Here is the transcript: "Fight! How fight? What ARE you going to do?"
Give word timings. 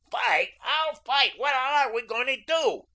"Fight! 0.09 0.55
How 0.61 0.95
fight? 0.95 1.37
What 1.37 1.53
ARE 1.53 1.93
you 1.93 2.07
going 2.07 2.25
to 2.25 2.37
do?" 2.37 2.87